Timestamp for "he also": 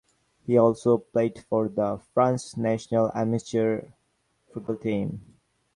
0.47-0.97